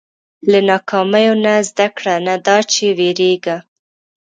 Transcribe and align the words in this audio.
•له 0.51 0.59
ناکامیو 0.69 1.33
نه 1.45 1.53
زده 1.69 1.87
کړه، 1.97 2.15
نه 2.27 2.35
دا 2.45 2.57
چې 2.71 2.85
وېرېږه. 2.97 3.57